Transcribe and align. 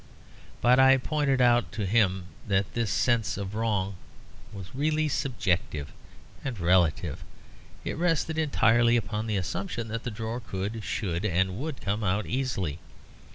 But 0.61 0.79
I 0.79 0.97
pointed 0.97 1.41
out 1.41 1.71
to 1.73 1.85
him 1.85 2.25
that 2.47 2.73
this 2.73 2.89
sense 2.89 3.37
of 3.37 3.53
wrong 3.53 3.97
was 4.51 4.73
really 4.73 5.07
subjective 5.07 5.93
and 6.43 6.59
relative; 6.59 7.23
it 7.85 7.97
rested 7.97 8.39
entirely 8.39 8.97
upon 8.97 9.27
the 9.27 9.37
assumption 9.37 9.89
that 9.89 10.01
the 10.01 10.09
drawer 10.09 10.39
could, 10.39 10.83
should, 10.83 11.23
and 11.23 11.55
would 11.59 11.81
come 11.81 12.03
out 12.03 12.25
easily. 12.25 12.79